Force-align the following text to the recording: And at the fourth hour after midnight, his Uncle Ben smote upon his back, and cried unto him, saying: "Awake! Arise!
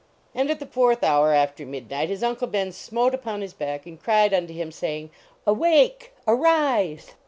And 0.33 0.49
at 0.49 0.59
the 0.59 0.65
fourth 0.65 1.03
hour 1.03 1.31
after 1.31 1.63
midnight, 1.63 2.09
his 2.09 2.23
Uncle 2.23 2.47
Ben 2.47 2.71
smote 2.71 3.13
upon 3.13 3.41
his 3.41 3.53
back, 3.53 3.85
and 3.85 4.01
cried 4.01 4.33
unto 4.33 4.51
him, 4.51 4.71
saying: 4.71 5.11
"Awake! 5.45 6.11
Arise! 6.27 7.13